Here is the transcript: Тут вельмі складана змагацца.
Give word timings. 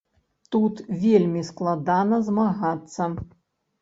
Тут 0.53 0.79
вельмі 1.03 1.43
складана 1.51 2.21
змагацца. 2.31 3.13